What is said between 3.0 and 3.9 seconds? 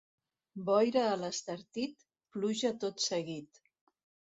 seguit.